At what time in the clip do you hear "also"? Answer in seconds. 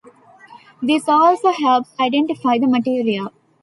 1.07-1.51